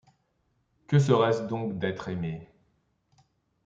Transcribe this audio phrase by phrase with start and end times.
[0.87, 2.49] Que serait-ce donc d'être aimé?